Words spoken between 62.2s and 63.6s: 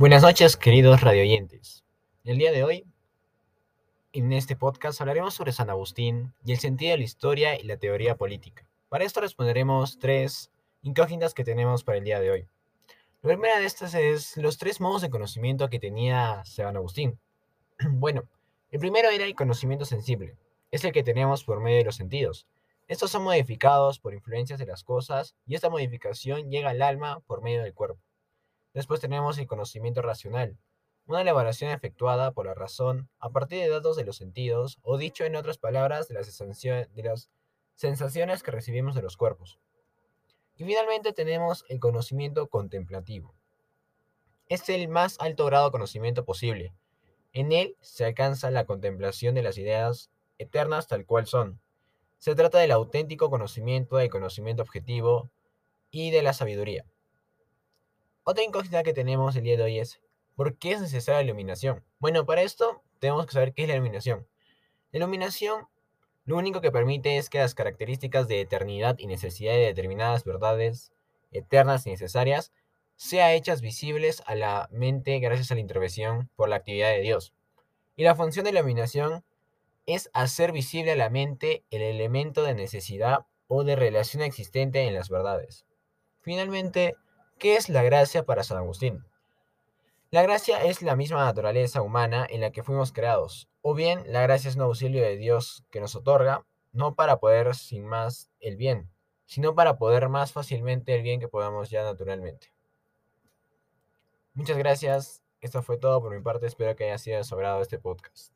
para esto tenemos que saber